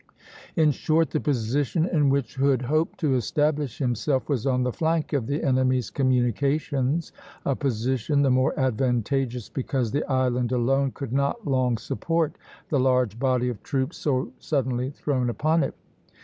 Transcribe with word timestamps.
In 0.55 0.71
short, 0.71 1.11
the 1.11 1.19
position 1.19 1.85
in 1.85 2.09
which 2.09 2.33
Hood 2.33 2.63
hoped 2.63 2.99
to 3.01 3.13
establish 3.13 3.77
himself 3.77 4.27
was 4.29 4.47
on 4.47 4.63
the 4.63 4.71
flank 4.73 5.13
of 5.13 5.27
the 5.27 5.43
enemy's 5.43 5.91
communications, 5.91 7.11
a 7.45 7.55
position 7.55 8.23
the 8.23 8.31
more 8.31 8.59
advantageous 8.59 9.47
because 9.47 9.91
the 9.91 10.03
island 10.11 10.51
alone 10.51 10.89
could 10.89 11.13
not 11.13 11.45
long 11.45 11.77
support 11.77 12.35
the 12.69 12.79
large 12.79 13.19
body 13.19 13.47
of 13.47 13.61
troops 13.61 13.95
so 13.97 14.31
suddenly 14.39 14.89
thrown 14.89 15.29
upon 15.29 15.61
it. 15.63 15.75